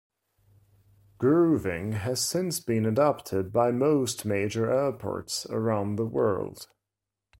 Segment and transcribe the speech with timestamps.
[1.19, 6.65] Grooving has since been adopted by most major airports around the world.